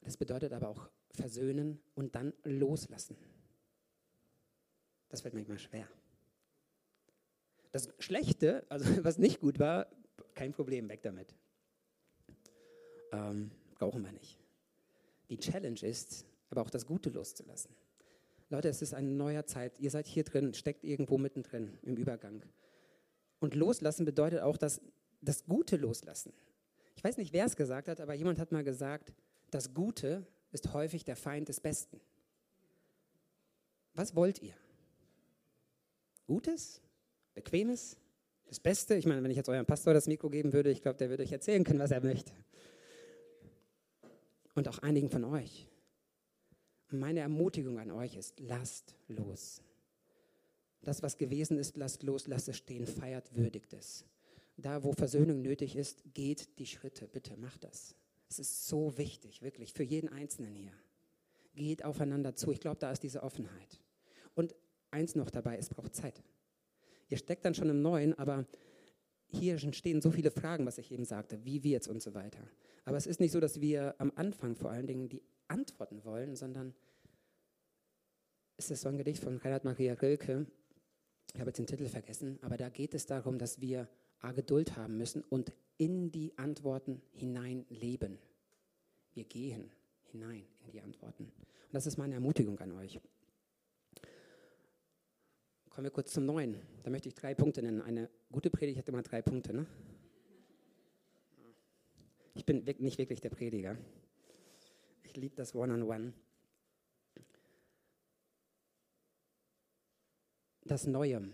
[0.01, 3.17] Das bedeutet aber auch versöhnen und dann loslassen.
[5.09, 5.87] Das fällt manchmal schwer.
[7.71, 9.87] Das Schlechte, also was nicht gut war,
[10.35, 11.35] kein Problem, weg damit.
[13.11, 14.39] Ähm, brauchen wir nicht.
[15.29, 17.75] Die Challenge ist, aber auch das Gute loszulassen.
[18.49, 19.79] Leute, es ist eine neue Zeit.
[19.79, 22.43] Ihr seid hier drin, steckt irgendwo mittendrin im Übergang.
[23.39, 24.81] Und loslassen bedeutet auch das,
[25.21, 26.33] das Gute loslassen.
[26.95, 29.13] Ich weiß nicht, wer es gesagt hat, aber jemand hat mal gesagt,
[29.49, 31.99] das Gute ist häufig der Feind des Besten.
[33.95, 34.55] Was wollt ihr?
[36.25, 36.81] Gutes?
[37.33, 37.97] Bequemes?
[38.45, 38.95] Das Beste?
[38.95, 41.23] Ich meine, wenn ich jetzt eurem Pastor das Mikro geben würde, ich glaube, der würde
[41.23, 42.33] euch erzählen können, was er möchte.
[44.55, 45.67] Und auch einigen von euch.
[46.89, 49.61] Meine Ermutigung an euch ist, lasst los.
[50.83, 54.05] Das, was gewesen ist, lasst los, lasst es stehen, feiert, würdigt es.
[54.57, 57.07] Da, wo Versöhnung nötig ist, geht die Schritte.
[57.07, 57.95] Bitte macht das.
[58.29, 60.73] Es ist so wichtig, wirklich, für jeden Einzelnen hier.
[61.55, 62.51] Geht aufeinander zu.
[62.51, 63.79] Ich glaube, da ist diese Offenheit.
[64.35, 64.55] Und
[64.91, 66.21] eins noch dabei, es braucht Zeit.
[67.09, 68.45] Ihr steckt dann schon im Neuen, aber
[69.27, 72.39] hier stehen so viele Fragen, was ich eben sagte, wie wird's und so weiter.
[72.85, 76.35] Aber es ist nicht so, dass wir am Anfang vor allen Dingen die antworten wollen,
[76.35, 76.73] sondern
[78.57, 80.45] es ist so ein Gedicht von Reinhard Maria Rilke,
[81.33, 83.87] ich habe jetzt den Titel vergessen, aber da geht es darum, dass wir
[84.19, 88.19] A, Geduld haben müssen und in die Antworten hinein leben.
[89.13, 89.71] Wir gehen
[90.11, 91.23] hinein in die Antworten.
[91.23, 92.99] Und das ist meine Ermutigung an euch.
[95.73, 96.61] Kommen wir kurz zum Neuen.
[96.83, 97.81] Da möchte ich drei Punkte nennen.
[97.81, 99.53] Eine gute Predigt hat immer drei Punkte.
[99.53, 99.65] Ne?
[102.35, 103.75] Ich bin nicht wirklich der Prediger.
[105.01, 105.95] Ich liebe das One-on-One.
[105.95, 106.13] -on -One.
[110.65, 111.27] Das Neue.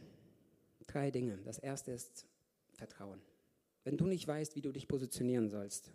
[0.87, 1.37] Drei Dinge.
[1.43, 2.25] Das erste ist
[2.71, 3.21] Vertrauen.
[3.83, 5.91] Wenn du nicht weißt, wie du dich positionieren sollst,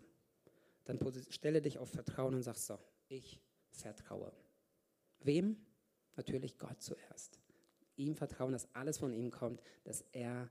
[0.84, 0.98] dann
[1.30, 2.78] stelle dich auf Vertrauen und sag so,
[3.08, 4.32] ich vertraue.
[5.20, 5.56] Wem?
[6.16, 7.40] Natürlich Gott zuerst.
[7.96, 10.50] Ihm vertrauen, dass alles von ihm kommt, dass er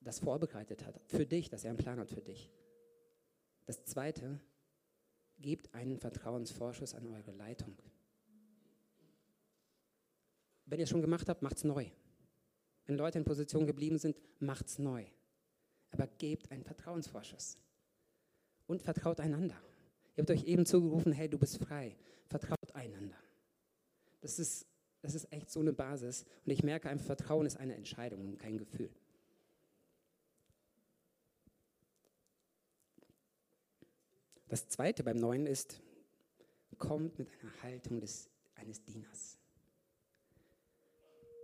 [0.00, 2.50] das vorbereitet hat für dich, dass er einen Plan hat für dich.
[3.66, 4.40] Das zweite,
[5.38, 7.76] gebt einen Vertrauensvorschuss an eure Leitung.
[10.66, 11.86] Wenn ihr es schon gemacht habt, macht es neu.
[12.86, 15.04] Wenn Leute in Position geblieben sind, macht es neu.
[15.90, 17.58] Aber gebt einen Vertrauensvorschuss.
[18.66, 19.56] Und vertraut einander.
[20.16, 21.96] Ihr habt euch eben zugerufen, hey, du bist frei.
[22.26, 23.16] Vertraut einander.
[24.20, 24.66] Das ist,
[25.02, 26.24] das ist echt so eine Basis.
[26.44, 28.90] Und ich merke einfach, Vertrauen ist eine Entscheidung und kein Gefühl.
[34.48, 35.80] Das Zweite beim Neuen ist,
[36.78, 39.38] kommt mit einer Haltung des, eines Dieners.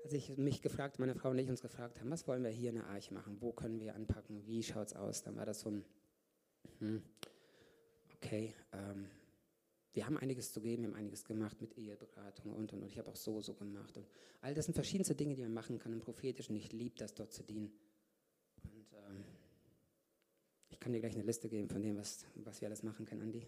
[0.02, 2.70] als ich mich gefragt, meine Frau und ich uns gefragt haben, was wollen wir hier
[2.70, 3.40] in der Arche machen?
[3.40, 4.44] Wo können wir anpacken?
[4.46, 5.22] Wie schaut es aus?
[5.22, 5.84] Dann war das so ein,
[6.80, 7.02] hm,
[8.16, 9.08] okay, ähm,
[9.96, 12.88] wir haben einiges zu geben, wir haben einiges gemacht mit Eheberatung und und und.
[12.90, 13.96] Ich habe auch so, so gemacht.
[13.96, 14.06] Und
[14.42, 16.54] all das sind verschiedenste Dinge, die man machen kann im Prophetischen.
[16.54, 17.72] Ich liebe das, dort zu dienen.
[18.62, 19.24] Und ähm,
[20.68, 23.22] ich kann dir gleich eine Liste geben von dem, was, was wir alles machen können,
[23.22, 23.46] Andi.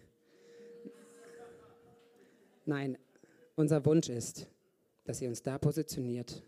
[2.65, 2.97] Nein,
[3.55, 4.47] unser Wunsch ist,
[5.03, 6.43] dass ihr uns da positioniert,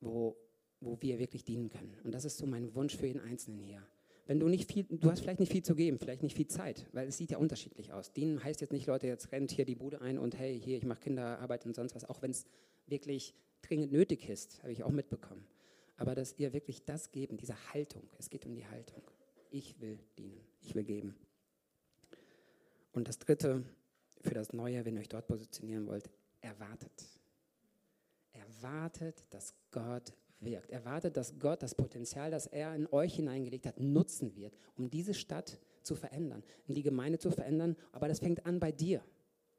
[0.00, 0.36] wo,
[0.78, 1.96] wo wir wirklich dienen können.
[2.04, 3.82] Und das ist so mein Wunsch für jeden Einzelnen hier.
[4.26, 6.86] Wenn du nicht viel, du hast vielleicht nicht viel zu geben, vielleicht nicht viel Zeit,
[6.92, 8.12] weil es sieht ja unterschiedlich aus.
[8.12, 10.84] Dienen heißt jetzt nicht, Leute, jetzt rennt hier die Bude ein und hey, hier, ich
[10.84, 12.44] mache Kinderarbeit und sonst was, auch wenn es
[12.86, 15.46] wirklich dringend nötig ist, habe ich auch mitbekommen.
[15.96, 19.02] Aber dass ihr wirklich das geben, diese Haltung, es geht um die Haltung.
[19.50, 21.14] Ich will dienen, ich will geben.
[22.92, 23.62] Und das Dritte
[24.22, 26.10] für das Neue, wenn ihr euch dort positionieren wollt,
[26.40, 27.06] erwartet.
[28.32, 30.12] Erwartet, dass Gott
[30.46, 30.70] wirkt.
[30.70, 35.12] Erwartet, dass Gott das Potenzial, das er in euch hineingelegt hat, nutzen wird, um diese
[35.12, 37.76] Stadt zu verändern, in die Gemeinde zu verändern.
[37.92, 39.02] Aber das fängt an bei dir,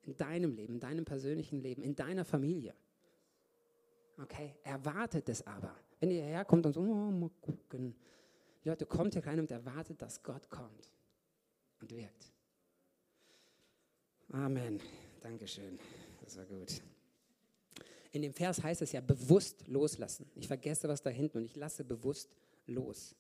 [0.01, 2.73] in deinem Leben, in deinem persönlichen Leben, in deiner Familie.
[4.19, 5.75] Okay, erwartet es aber.
[5.99, 7.95] Wenn ihr herkommt und so, oh, mal gucken.
[8.63, 10.91] Leute, kommt hier rein und erwartet, dass Gott kommt
[11.81, 12.31] und wirkt.
[14.31, 14.81] Amen.
[15.21, 15.79] Dankeschön.
[16.21, 16.81] Das war gut.
[18.11, 20.29] In dem Vers heißt es ja bewusst loslassen.
[20.35, 23.15] Ich vergesse was da hinten und ich lasse bewusst los.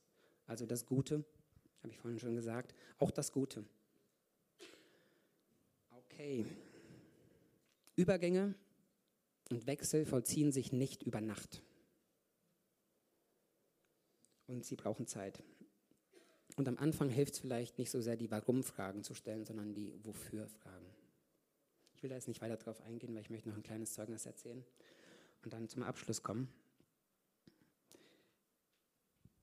[0.45, 1.23] Also das Gute,
[1.81, 3.65] habe ich vorhin schon gesagt, auch das Gute.
[5.91, 6.45] Okay.
[7.95, 8.55] Übergänge
[9.49, 11.61] und Wechsel vollziehen sich nicht über Nacht.
[14.47, 15.43] Und sie brauchen Zeit.
[16.55, 19.93] Und am Anfang hilft es vielleicht nicht so sehr, die Warum-Fragen zu stellen, sondern die
[20.03, 20.87] Wofür-Fragen.
[21.97, 24.27] Ich will da jetzt nicht weiter drauf eingehen, weil ich möchte noch ein kleines Zeugnis
[24.27, 24.63] erzählen
[25.43, 26.47] und dann zum Abschluss kommen.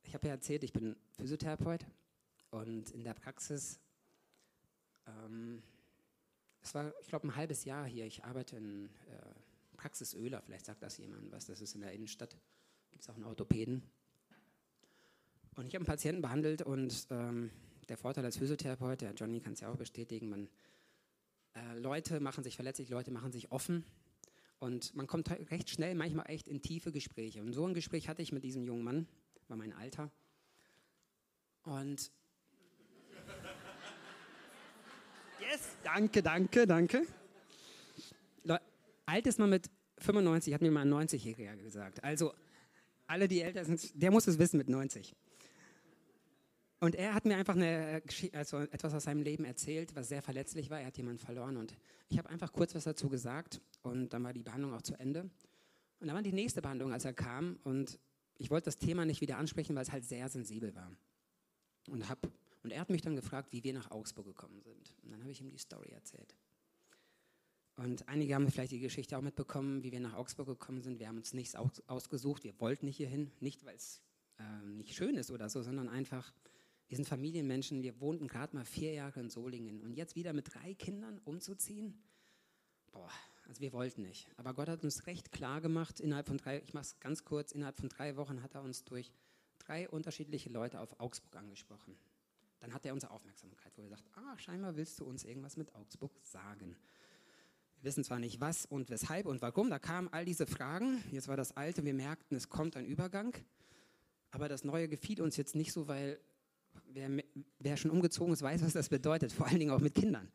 [0.05, 1.85] Ich habe ja erzählt, ich bin Physiotherapeut
[2.51, 3.81] und in der Praxis,
[5.09, 5.65] ähm,
[6.63, 8.07] es war, ich glaube, ein halbes Jahr hier.
[8.07, 11.91] Ich arbeite in äh, Praxis Öler, vielleicht sagt das jemand was, das ist in der
[11.91, 12.37] Innenstadt,
[12.93, 13.83] gibt es auch einen Orthopäden.
[15.57, 17.51] Und ich habe einen Patienten behandelt und ähm,
[17.89, 20.49] der Vorteil als Physiotherapeut, der Johnny kann es ja auch bestätigen, man
[21.55, 23.85] äh, Leute machen sich verletzlich, Leute machen sich offen.
[24.59, 27.43] Und man kommt recht schnell manchmal echt in tiefe Gespräche.
[27.43, 29.07] Und so ein Gespräch hatte ich mit diesem jungen Mann,
[29.49, 30.11] war mein Alter.
[31.65, 32.11] Und
[35.41, 37.07] yes, danke, danke, danke.
[38.43, 38.61] Le
[39.07, 42.03] alt ist man mit 95, hat mir mal ein 90-Jähriger gesagt.
[42.03, 42.33] Also
[43.07, 45.15] alle, die älter sind, der muss es wissen mit 90.
[46.85, 48.03] Und er hat mir einfach eine,
[48.35, 50.81] also etwas aus seinem Leben erzählt, was sehr verletzlich war.
[50.81, 51.75] Er hat jemanden verloren und
[52.11, 55.23] ich habe einfach kurz was dazu gesagt und dann war die Behandlung auch zu Ende.
[56.01, 57.99] Und dann war die nächste Behandlung, als er kam und
[58.37, 60.95] ich wollte das Thema nicht wieder ansprechen, weil es halt sehr sensibel war.
[61.89, 62.29] Und, hab,
[62.63, 64.95] und er hat mich dann gefragt, wie wir nach Augsburg gekommen sind.
[65.05, 66.35] Und dann habe ich ihm die Story erzählt.
[67.77, 70.99] Und einige haben vielleicht die Geschichte auch mitbekommen, wie wir nach Augsburg gekommen sind.
[70.99, 74.03] Wir haben uns nichts ausgesucht, wir wollten nicht hierhin, nicht weil es
[74.39, 76.31] äh, nicht schön ist oder so, sondern einfach,
[76.89, 80.55] wir sind Familienmenschen, wir wohnten gerade mal vier Jahre in Solingen und jetzt wieder mit
[80.55, 82.03] drei Kindern umzuziehen?
[82.93, 83.11] Boah,
[83.49, 84.29] also wir wollten nicht.
[84.37, 87.53] Aber Gott hat uns recht klar gemacht, innerhalb von drei, ich mache es ganz kurz,
[87.53, 89.13] innerhalb von drei Wochen hat er uns durch
[89.59, 91.97] drei unterschiedliche Leute auf Augsburg angesprochen.
[92.61, 95.75] Dann hat er unsere Aufmerksamkeit, wo er sagt, ah, scheinbar willst du uns irgendwas mit
[95.75, 96.77] Augsburg sagen.
[97.77, 101.03] Wir wissen zwar nicht was und weshalb und warum, da kamen all diese Fragen.
[101.11, 103.35] Jetzt war das Alte, wir merkten, es kommt ein Übergang.
[104.31, 106.19] Aber das Neue gefiel uns jetzt nicht so, weil
[106.87, 107.11] wer,
[107.59, 110.31] wer schon umgezogen ist, weiß, was das bedeutet, vor allen Dingen auch mit Kindern.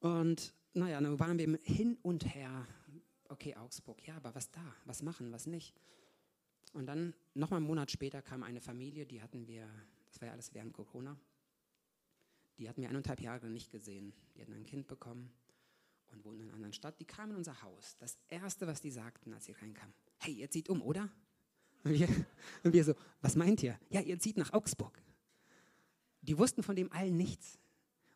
[0.00, 2.66] Und naja, dann waren wir hin und her.
[3.28, 4.74] Okay, Augsburg, ja, aber was da?
[4.84, 5.74] Was machen, was nicht?
[6.72, 9.68] Und dann, nochmal einen Monat später, kam eine Familie, die hatten wir,
[10.08, 11.18] das war ja alles während Corona,
[12.60, 14.12] die hatten wir eineinhalb Jahre nicht gesehen.
[14.36, 15.32] Die hatten ein Kind bekommen
[16.12, 17.00] und wohnten in einer anderen Stadt.
[17.00, 17.96] Die kamen in unser Haus.
[17.98, 21.08] Das Erste, was die sagten, als sie reinkamen, hey, ihr zieht um, oder?
[21.84, 22.08] Und wir,
[22.62, 23.78] und wir so, was meint ihr?
[23.88, 25.00] Ja, ihr zieht nach Augsburg.
[26.22, 27.58] Die wussten von dem allen nichts.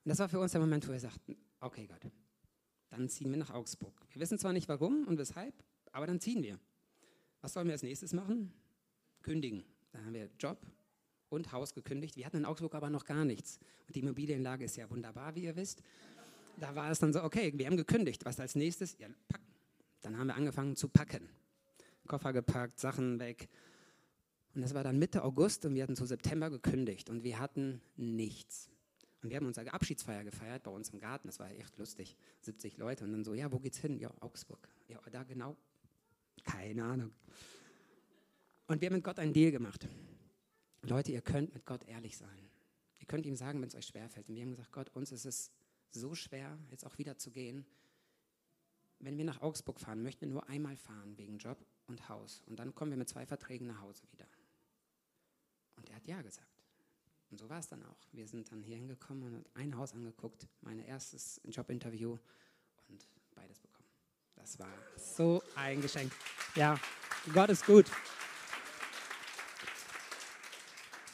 [0.04, 2.10] Und das war für uns der Moment, wo wir sagten, okay Gott,
[2.90, 3.94] dann ziehen wir nach Augsburg.
[4.12, 5.54] Wir wissen zwar nicht warum und weshalb,
[5.92, 6.58] aber dann ziehen wir.
[7.40, 8.52] Was sollen wir als nächstes machen?
[9.22, 9.64] Kündigen.
[9.92, 10.58] Dann haben wir Job
[11.30, 12.16] und Haus gekündigt.
[12.16, 13.58] Wir hatten in Augsburg aber noch gar nichts.
[13.86, 15.82] Und die Immobilienlage ist ja wunderbar, wie ihr wisst.
[16.58, 18.24] Da war es dann so, okay, wir haben gekündigt.
[18.24, 18.96] Was als nächstes?
[18.98, 19.44] Ja, packen.
[20.02, 21.28] Dann haben wir angefangen zu packen.
[22.06, 23.48] Koffer gepackt, Sachen weg.
[24.54, 27.80] Und das war dann Mitte August und wir hatten zu September gekündigt und wir hatten
[27.96, 28.70] nichts.
[29.22, 31.28] Und wir haben unsere Abschiedsfeier gefeiert bei uns im Garten.
[31.28, 32.16] Das war echt lustig.
[32.42, 33.98] 70 Leute und dann so, ja, wo geht's hin?
[33.98, 34.68] Ja, Augsburg.
[34.86, 35.56] Ja, da genau.
[36.44, 37.10] Keine Ahnung.
[38.66, 39.88] Und wir haben mit Gott einen Deal gemacht.
[40.82, 42.50] Leute, ihr könnt mit Gott ehrlich sein.
[43.00, 44.28] Ihr könnt ihm sagen, wenn es euch schwerfällt.
[44.28, 45.50] Und wir haben gesagt, Gott, uns ist es
[45.90, 47.64] so schwer, jetzt auch wieder zu gehen.
[48.98, 52.42] Wenn wir nach Augsburg fahren, möchten wir nur einmal fahren wegen Job und Haus.
[52.46, 54.26] Und dann kommen wir mit zwei Verträgen nach Hause wieder.
[55.76, 56.48] Und er hat ja gesagt.
[57.30, 57.98] Und so war es dann auch.
[58.12, 62.16] Wir sind dann hier hingekommen und ein Haus angeguckt, mein erstes Jobinterview
[62.88, 63.88] und beides bekommen.
[64.36, 66.12] Das war so ein Geschenk.
[66.54, 66.78] Ja,
[67.32, 67.86] Gott ist gut.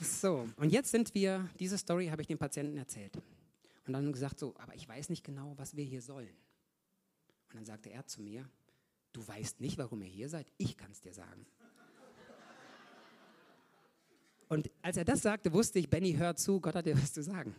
[0.01, 3.17] So, und jetzt sind wir, diese Story habe ich dem Patienten erzählt.
[3.87, 6.37] Und dann gesagt so, aber ich weiß nicht genau, was wir hier sollen.
[7.49, 8.49] Und dann sagte er zu mir,
[9.12, 11.46] du weißt nicht, warum ihr hier seid, ich kann es dir sagen.
[14.49, 17.23] Und als er das sagte, wusste ich, Benny, hör zu, Gott hat dir was zu
[17.23, 17.55] sagen.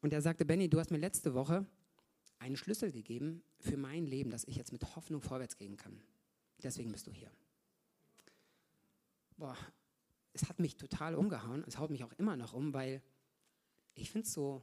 [0.00, 1.66] Und er sagte, Benny, du hast mir letzte Woche
[2.38, 6.00] einen Schlüssel gegeben für mein Leben, dass ich jetzt mit Hoffnung vorwärts gehen kann.
[6.62, 7.30] Deswegen bist du hier.
[9.36, 9.56] Boah,
[10.32, 11.64] es hat mich total umgehauen.
[11.66, 13.02] Es haut mich auch immer noch um, weil
[13.94, 14.62] ich finde es so,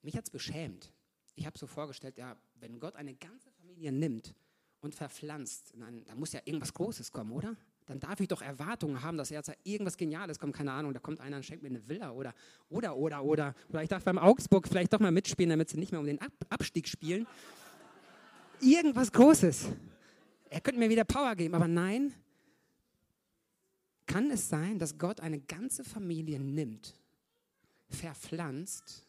[0.00, 0.90] mich hat es beschämt.
[1.34, 4.34] Ich habe so vorgestellt, ja, wenn Gott eine ganze Familie nimmt
[4.80, 7.56] und verpflanzt, dann muss ja irgendwas Großes kommen, oder?
[7.86, 11.20] Dann darf ich doch Erwartungen haben, dass jetzt irgendwas Geniales kommt, keine Ahnung, da kommt
[11.20, 12.34] einer und schenkt mir eine Villa oder,
[12.68, 13.54] oder, oder, oder.
[13.70, 16.20] Oder ich darf beim Augsburg vielleicht doch mal mitspielen, damit sie nicht mehr um den
[16.20, 17.26] Ab Abstieg spielen.
[18.60, 19.68] Irgendwas Großes.
[20.50, 22.12] Er könnte mir wieder Power geben, aber nein,
[24.06, 26.94] kann es sein, dass Gott eine ganze Familie nimmt,
[27.88, 29.06] verpflanzt,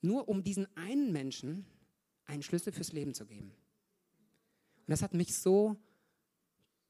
[0.00, 1.66] nur um diesen einen Menschen
[2.24, 3.52] einen Schlüssel fürs Leben zu geben?
[4.86, 5.76] Und das hat mich so,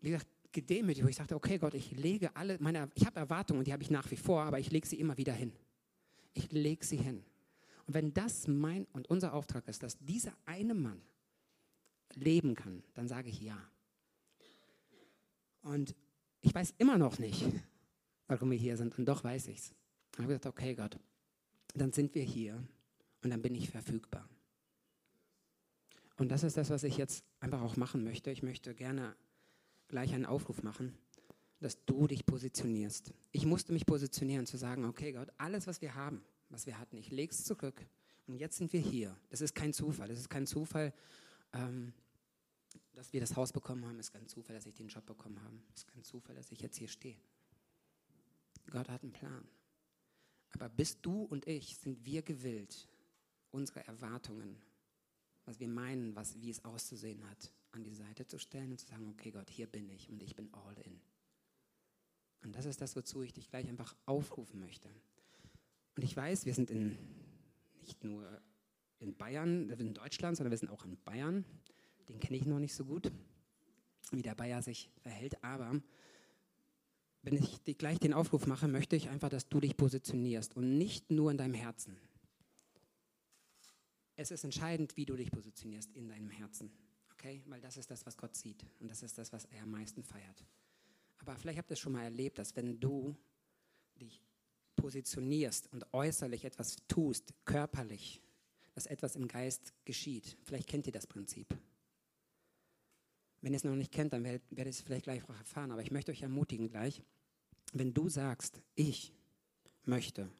[0.00, 3.64] wie gesagt, gedemütigt, wo ich sagte, okay Gott, ich lege alle meine, ich habe Erwartungen,
[3.64, 5.52] die habe ich nach wie vor, aber ich lege sie immer wieder hin.
[6.34, 7.24] Ich lege sie hin.
[7.86, 11.00] Und wenn das mein und unser Auftrag ist, dass dieser eine Mann
[12.14, 13.58] leben kann, dann sage ich ja.
[15.62, 15.94] Und
[16.40, 17.44] ich weiß immer noch nicht,
[18.26, 18.98] warum wir hier sind.
[18.98, 19.74] Und doch weiß ich es.
[20.12, 20.98] Ich habe gesagt, okay Gott,
[21.74, 22.62] dann sind wir hier
[23.22, 24.28] und dann bin ich verfügbar.
[26.16, 28.30] Und das ist das, was ich jetzt einfach auch machen möchte.
[28.30, 29.14] Ich möchte gerne
[29.88, 30.96] gleich einen Aufruf machen,
[31.60, 33.12] dass du dich positionierst.
[33.32, 36.96] Ich musste mich positionieren, zu sagen, okay Gott, alles, was wir haben, was wir hatten,
[36.96, 37.86] ich lege es zurück.
[38.26, 39.16] Und jetzt sind wir hier.
[39.30, 40.08] Das ist kein Zufall.
[40.08, 40.92] Das ist kein Zufall,
[41.52, 41.92] ähm,
[42.92, 45.56] dass wir das Haus bekommen haben, ist kein Zufall, dass ich den Job bekommen habe.
[45.74, 47.16] Ist kein Zufall, dass ich jetzt hier stehe.
[48.70, 49.46] Gott hat einen Plan.
[50.50, 52.88] Aber bist du und ich, sind wir gewillt,
[53.50, 54.56] unsere Erwartungen,
[55.46, 58.86] was wir meinen, was, wie es auszusehen hat, an die Seite zu stellen und zu
[58.86, 61.00] sagen, okay Gott, hier bin ich und ich bin all in.
[62.42, 64.88] Und das ist das, wozu ich dich gleich einfach aufrufen möchte.
[65.96, 66.98] Und ich weiß, wir sind in,
[67.80, 68.40] nicht nur
[68.98, 71.44] in Bayern, in Deutschland, sondern wir sind auch in Bayern
[72.08, 73.10] den kenne ich noch nicht so gut,
[74.10, 75.80] wie der Bayer sich verhält, aber
[77.22, 81.10] wenn ich gleich den Aufruf mache, möchte ich einfach, dass du dich positionierst und nicht
[81.10, 81.96] nur in deinem Herzen.
[84.16, 86.70] Es ist entscheidend, wie du dich positionierst in deinem Herzen,
[87.12, 87.42] okay?
[87.46, 90.02] Weil das ist das, was Gott sieht und das ist das, was er am meisten
[90.02, 90.44] feiert.
[91.18, 93.14] Aber vielleicht habt ihr es schon mal erlebt, dass wenn du
[94.00, 94.22] dich
[94.76, 98.20] positionierst und äußerlich etwas tust, körperlich,
[98.74, 100.36] dass etwas im Geist geschieht.
[100.44, 101.56] Vielleicht kennt ihr das Prinzip.
[103.40, 105.72] Wenn ihr es noch nicht kennt, dann werdet, werdet ihr es vielleicht gleich auch erfahren.
[105.72, 107.02] Aber ich möchte euch ermutigen gleich,
[107.72, 109.12] wenn du sagst, ich
[109.84, 110.30] möchte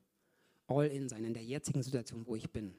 [0.66, 2.74] all in sein in der jetzigen Situation, wo ich bin,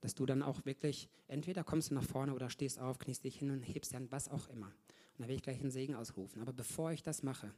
[0.00, 3.38] dass du dann auch wirklich, entweder kommst du nach vorne oder stehst auf, kniest dich
[3.38, 4.66] hin und hebst an, was auch immer.
[4.66, 6.40] Und dann will ich gleich einen Segen ausrufen.
[6.40, 7.52] Aber bevor ich das mache,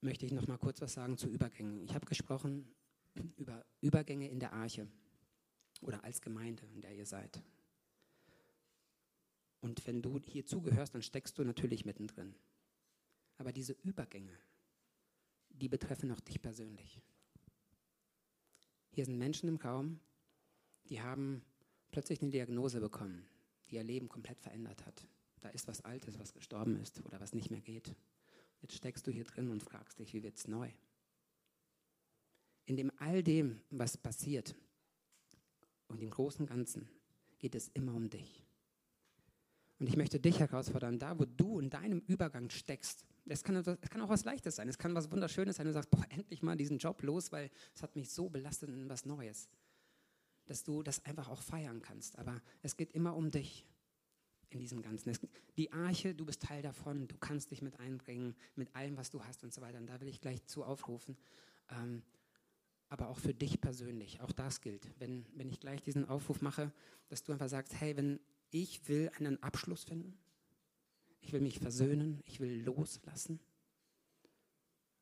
[0.00, 1.82] möchte ich noch mal kurz was sagen zu Übergängen.
[1.82, 2.66] Ich habe gesprochen
[3.36, 4.88] über Übergänge in der Arche
[5.82, 7.42] oder als Gemeinde, in der ihr seid.
[9.60, 12.34] Und wenn du hier zugehörst, dann steckst du natürlich mittendrin.
[13.36, 14.36] Aber diese Übergänge,
[15.50, 17.02] die betreffen auch dich persönlich.
[18.92, 20.00] Hier sind Menschen im Raum,
[20.88, 21.42] die haben
[21.90, 23.26] plötzlich eine Diagnose bekommen,
[23.68, 25.06] die ihr Leben komplett verändert hat.
[25.40, 27.94] Da ist was Altes, was gestorben ist oder was nicht mehr geht.
[28.60, 30.68] Jetzt steckst du hier drin und fragst dich, wie wird es neu?
[32.66, 34.54] In dem all dem, was passiert
[35.88, 36.88] und im Großen Ganzen,
[37.38, 38.44] geht es immer um dich.
[39.80, 43.06] Und ich möchte dich herausfordern, da wo du in deinem Übergang steckst.
[43.24, 45.66] Es kann, kann auch was Leichtes sein, es kann was Wunderschönes sein.
[45.66, 48.88] Du sagst, boah, endlich mal diesen Job los, weil es hat mich so belastet in
[48.90, 49.48] was Neues.
[50.50, 52.18] Dass du das einfach auch feiern kannst.
[52.18, 53.64] Aber es geht immer um dich
[54.48, 55.10] in diesem Ganzen.
[55.10, 55.20] Es,
[55.56, 59.22] die Arche, du bist Teil davon, du kannst dich mit einbringen, mit allem, was du
[59.22, 59.78] hast und so weiter.
[59.78, 61.16] Und da will ich gleich zu aufrufen.
[61.70, 62.02] Ähm,
[62.88, 64.88] aber auch für dich persönlich, auch das gilt.
[64.98, 66.72] Wenn, wenn ich gleich diesen Aufruf mache,
[67.08, 68.18] dass du einfach sagst, hey, wenn
[68.50, 70.18] ich will einen Abschluss finden.
[71.20, 72.20] Ich will mich versöhnen.
[72.24, 73.38] Ich will loslassen.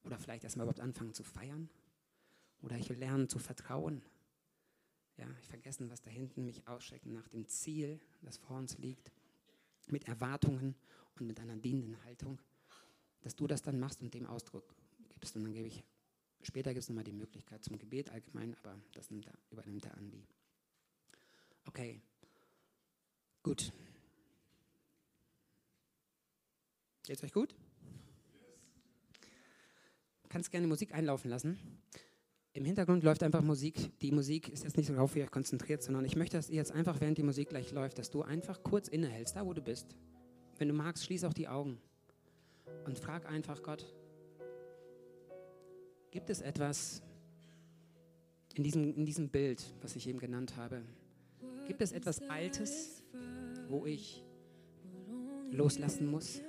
[0.05, 1.71] Oder vielleicht erstmal überhaupt anfangen zu feiern.
[2.61, 4.03] Oder ich will lernen zu vertrauen.
[5.19, 9.11] Ja, ich vergessen, was da hinten mich ausschreckt nach dem Ziel, das vor uns liegt,
[9.89, 10.77] mit Erwartungen
[11.17, 12.41] und mit einer dienenden Haltung,
[13.23, 14.77] dass du das dann machst und dem Ausdruck
[15.09, 15.35] gibst.
[15.35, 15.83] Und dann gebe ich,
[16.43, 19.97] später gibt es nochmal die Möglichkeit zum Gebet allgemein, aber das nimmt er, übernimmt der
[19.97, 20.25] Andi.
[21.65, 22.01] Okay,
[23.43, 23.73] gut.
[27.03, 27.57] Geht's euch gut?
[30.29, 31.59] Kannst gerne Musik einlaufen lassen.
[32.59, 33.97] Im Hintergrund läuft einfach Musik.
[34.01, 36.57] Die Musik ist jetzt nicht so darauf wie euch konzentriert, sondern ich möchte, dass ihr
[36.57, 39.63] jetzt einfach, während die Musik gleich läuft, dass du einfach kurz innehältst, da wo du
[39.63, 39.95] bist.
[40.57, 41.79] Wenn du magst, schließ auch die Augen
[42.85, 43.87] und frag einfach Gott,
[46.11, 47.01] gibt es etwas
[48.57, 50.83] in diesem, in diesem Bild, was ich eben genannt habe,
[51.69, 53.05] gibt es etwas Altes,
[53.69, 54.25] wo ich
[55.53, 56.43] loslassen muss,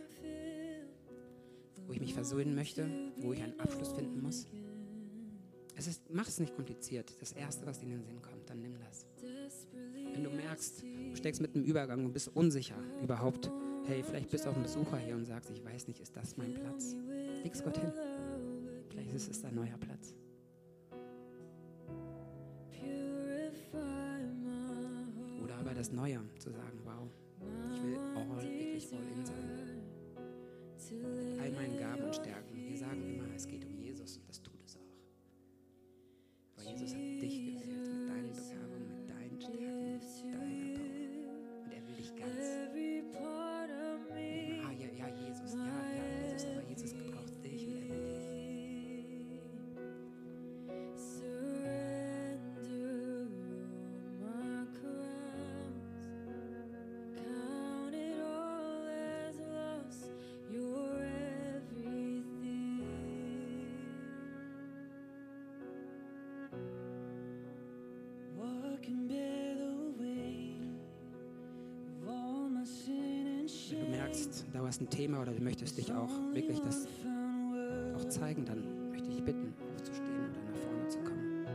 [1.85, 4.47] wo ich mich versöhnen möchte, wo ich einen Abschluss finden muss?
[5.79, 7.09] Es ist, mach es nicht kompliziert.
[7.21, 9.05] Das Erste, was in den Sinn kommt, dann nimm das.
[10.13, 13.49] Wenn du merkst, du steckst mit einem Übergang und bist unsicher überhaupt,
[13.85, 16.35] hey, vielleicht bist du auch ein Besucher hier und sagst, ich weiß nicht, ist das
[16.35, 16.97] mein Platz?
[17.43, 17.93] Leg's Gott hin.
[18.89, 20.13] Vielleicht ist es ein neuer Platz.
[25.41, 27.07] Oder aber das Neue, zu sagen, wow,
[27.73, 29.48] ich will all, wirklich all in sein.
[74.79, 76.87] Hast ein Thema oder du möchtest dich auch wirklich das
[77.95, 81.45] auch zeigen, dann möchte ich bitten, aufzustehen oder nach vorne zu kommen.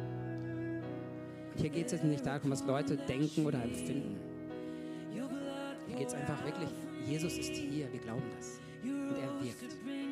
[1.53, 4.17] Und hier geht es jetzt nicht darum, was Leute denken oder empfinden.
[5.87, 6.69] Hier geht es einfach wirklich,
[7.07, 8.59] Jesus ist hier, wir glauben das.
[8.83, 10.04] Und er wirkt.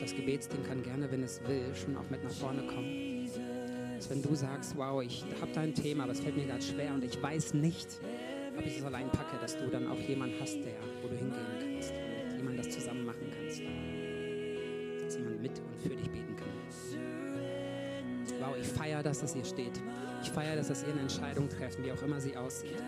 [0.00, 3.28] Das Gebetsteam kann gerne, wenn es will, schon auch mit nach vorne kommen.
[3.96, 6.62] Dass wenn du sagst, wow, ich habe da ein Thema, aber es fällt mir gerade
[6.62, 8.00] schwer und ich weiß nicht,
[8.56, 11.46] ob ich es allein packe, dass du dann auch jemanden hast, der, wo du hingehen
[11.60, 13.60] kannst mit jemand das zusammen machen kannst.
[15.04, 16.48] Dass jemand mit und für dich beten kann.
[18.40, 19.80] Wow, ich feiere das, dass ihr steht.
[20.22, 22.82] Ich feiere das, dass ihr eine Entscheidung trefft, wie auch immer sie aussieht.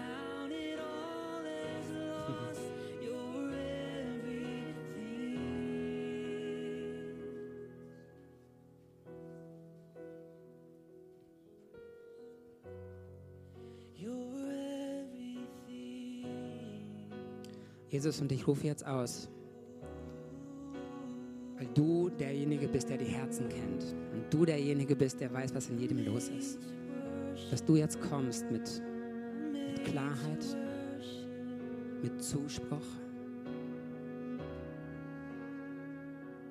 [18.02, 19.28] Jesus, und ich rufe jetzt aus,
[21.56, 25.68] weil du derjenige bist, der die Herzen kennt und du derjenige bist, der weiß, was
[25.68, 26.58] in jedem los ist.
[27.52, 28.82] Dass du jetzt kommst mit,
[29.52, 30.44] mit Klarheit,
[32.02, 32.82] mit Zuspruch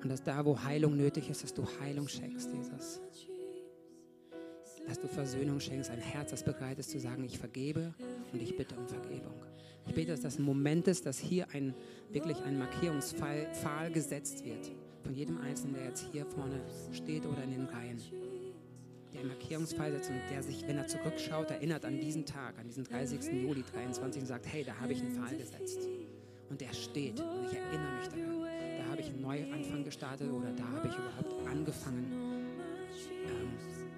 [0.02, 3.02] und dass da, wo Heilung nötig ist, dass du Heilung schenkst, Jesus.
[4.88, 7.92] Dass du Versöhnung schenkst, ein Herz, das bereit ist zu sagen, ich vergebe
[8.32, 9.34] und ich bitte um Vergebung.
[9.86, 11.74] Ich bete, dass das ein Moment ist, dass hier ein,
[12.10, 14.70] wirklich ein Markierungspfahl Pfahl gesetzt wird.
[15.02, 16.60] Von jedem Einzelnen, der jetzt hier vorne
[16.92, 18.00] steht oder in den Reihen.
[19.12, 22.84] Der einen setzt und der sich, wenn er zurückschaut, erinnert an diesen Tag, an diesen
[22.84, 23.20] 30.
[23.42, 25.88] Juli 23 und sagt, hey, da habe ich einen Pfahl gesetzt.
[26.48, 28.42] Und der steht und ich erinnere mich daran.
[28.78, 32.12] Da habe ich einen Neuanfang gestartet oder da habe ich überhaupt angefangen,
[33.26, 33.48] ähm,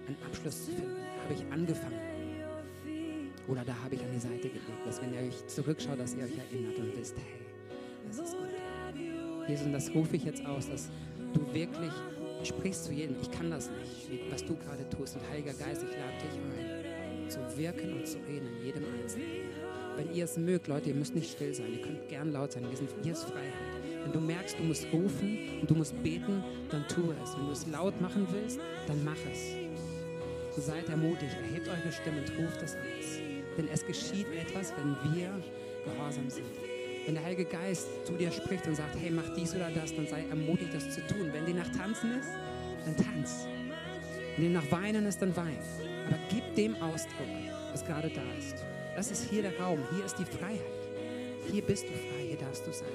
[0.07, 0.97] einen Abschluss zu finden.
[0.97, 2.14] Da habe ich angefangen.
[3.49, 6.25] Oder da habe ich an die Seite gelegt, dass wenn ihr euch zurückschaut, dass ihr
[6.25, 7.45] euch erinnert und wisst, hey,
[8.09, 8.49] das ist gut.
[9.49, 10.89] Jesus, und das rufe ich jetzt aus, dass
[11.35, 11.93] du wirklich
[12.43, 13.17] sprichst zu jedem.
[13.21, 15.17] Ich kann das nicht, was du gerade tust.
[15.17, 19.27] Und Heiliger Geist, ich lade dich ein, zu wirken und zu reden in jedem Einzelnen.
[19.97, 21.73] Wenn ihr es mögt, Leute, ihr müsst nicht still sein.
[21.73, 22.65] Ihr könnt gern laut sein.
[22.69, 23.53] Wir sind, hier ist Freiheit.
[24.03, 27.37] Wenn du merkst, du musst rufen und du musst beten, dann tu es.
[27.37, 29.57] Wenn du es laut machen willst, dann mach es.
[30.57, 33.24] Seid ermutigt, erhebt eure Stimme und ruft es aus.
[33.57, 35.31] Denn es geschieht etwas, wenn wir
[35.85, 36.47] gehorsam sind.
[37.07, 40.07] Wenn der Heilige Geist zu dir spricht und sagt, hey, mach dies oder das, dann
[40.07, 41.31] sei ermutigt, das zu tun.
[41.33, 42.31] Wenn dir nach Tanzen ist,
[42.85, 43.47] dann tanz.
[44.37, 45.59] Wenn dir nach Weinen ist, dann wein.
[46.09, 47.29] Aber gib dem Ausdruck,
[47.73, 48.65] was gerade da ist.
[48.97, 50.61] Das ist hier der Raum, hier ist die Freiheit.
[51.51, 52.89] Hier bist du frei, hier darfst du sein.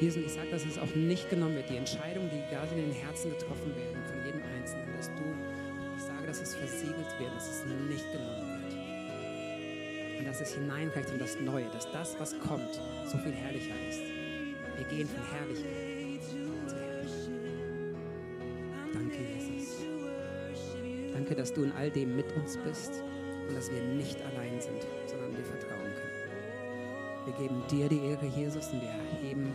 [0.00, 1.68] Sind, ich sage, dass es auch nicht genommen wird.
[1.68, 5.24] Die Entscheidungen, die gerade in den Herzen getroffen werden, von jedem Einzelnen, dass du,
[6.30, 10.20] dass es versiegelt wird, dass es nicht genommen wird.
[10.20, 14.00] Und dass es hineinreicht in das Neue, dass das, was kommt, so viel herrlicher ist.
[14.76, 17.26] Wir gehen von Herrlichkeit zu Herrlichkeit.
[18.92, 19.86] Danke, Jesus.
[21.12, 23.02] Danke, dass du in all dem mit uns bist
[23.48, 27.26] und dass wir nicht allein sind, sondern dir vertrauen können.
[27.26, 29.52] Wir geben dir die Ehre, Jesus, und wir erheben